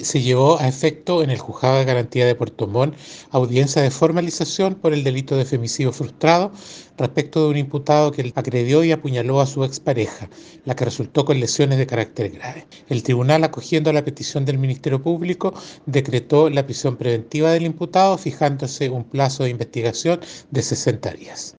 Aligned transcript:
se 0.00 0.22
llevó 0.22 0.60
a 0.60 0.68
efecto 0.68 1.24
en 1.24 1.30
el 1.30 1.40
Juzgado 1.40 1.78
de 1.78 1.84
Garantía 1.84 2.24
de 2.24 2.36
Puerto 2.36 2.68
Montt 2.68 2.94
audiencia 3.32 3.82
de 3.82 3.90
formalización 3.90 4.76
por 4.76 4.92
el 4.92 5.02
delito 5.02 5.36
de 5.36 5.44
femicidio 5.44 5.92
frustrado 5.92 6.52
respecto 6.96 7.42
de 7.42 7.50
un 7.50 7.56
imputado 7.56 8.12
que 8.12 8.32
agredió 8.36 8.84
y 8.84 8.92
apuñaló 8.92 9.40
a 9.40 9.46
su 9.46 9.64
expareja, 9.64 10.30
la 10.64 10.76
que 10.76 10.84
resultó 10.84 11.24
con 11.24 11.40
lesiones 11.40 11.78
de 11.78 11.88
carácter 11.88 12.30
grave. 12.30 12.68
El 12.88 13.02
tribunal, 13.02 13.42
acogiendo 13.42 13.92
la 13.92 14.04
petición 14.04 14.44
del 14.44 14.58
Ministerio 14.58 15.02
Público, 15.02 15.52
decretó 15.86 16.48
la 16.48 16.64
prisión 16.64 16.96
preventiva 16.96 17.50
del 17.50 17.66
imputado, 17.66 18.18
fijándose 18.18 18.90
un 18.90 19.02
plazo 19.02 19.42
de 19.42 19.50
investigación 19.50 20.20
de 20.52 20.62
60 20.62 21.10
días. 21.14 21.56